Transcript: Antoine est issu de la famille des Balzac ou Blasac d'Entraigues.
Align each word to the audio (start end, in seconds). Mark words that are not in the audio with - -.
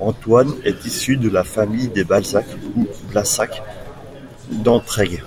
Antoine 0.00 0.54
est 0.64 0.86
issu 0.86 1.18
de 1.18 1.28
la 1.28 1.44
famille 1.44 1.88
des 1.88 2.04
Balzac 2.04 2.46
ou 2.74 2.86
Blasac 3.12 3.62
d'Entraigues. 4.50 5.22